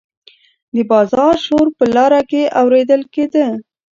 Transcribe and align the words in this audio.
د 0.73 0.75
بازار 0.91 1.35
شور 1.45 1.67
په 1.77 1.85
لاره 1.95 2.21
کې 2.29 2.41
اوریدل 2.61 3.01
کیده. 3.13 3.47